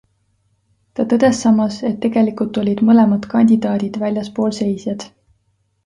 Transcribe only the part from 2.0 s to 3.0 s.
tegelikult olid